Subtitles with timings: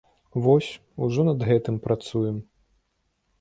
[0.45, 0.69] Вось,
[1.07, 2.41] ужо над гэтым працуем.